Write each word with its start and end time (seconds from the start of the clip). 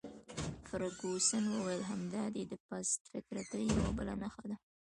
فرګوسن 0.67 1.43
وویل: 1.49 1.83
همدا 1.91 2.23
دي 2.33 2.43
د 2.51 2.53
پست 2.65 2.99
فطرتۍ 3.11 3.63
یوه 3.75 3.89
بله 3.97 4.13
نښه 4.21 4.43
ده. 4.49 4.57